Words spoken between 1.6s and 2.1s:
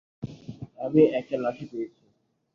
পেয়েছি।